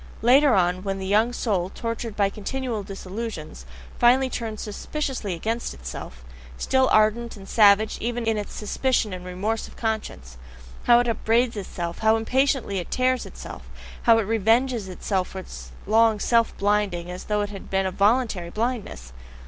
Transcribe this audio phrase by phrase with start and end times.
[0.23, 3.67] Later on, when the young soul, tortured by continual disillusions,
[3.99, 6.25] finally turns suspiciously against itself
[6.57, 10.37] still ardent and savage even in its suspicion and remorse of conscience:
[10.85, 13.69] how it upbraids itself, how impatiently it tears itself,
[14.01, 17.91] how it revenges itself for its long self blinding, as though it had been a
[17.91, 19.13] voluntary blindness!